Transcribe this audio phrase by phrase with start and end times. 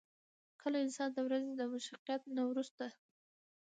[0.61, 2.87] کۀ انسان د ورځې د مشقت نه وروستو